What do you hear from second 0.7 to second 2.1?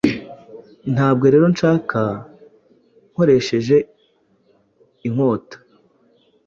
Ntabwo rero nshaka